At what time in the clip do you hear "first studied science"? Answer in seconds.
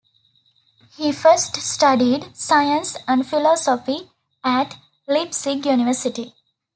1.11-2.97